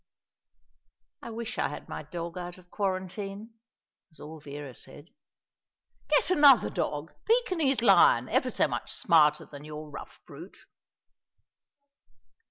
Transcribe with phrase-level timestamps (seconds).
[1.21, 3.53] "I wish I had my dog out of quarantine,"
[4.09, 5.11] was all Vera said.
[6.09, 10.65] "Get another dog a Pekinese lion; ever so much smarter than your rough brute."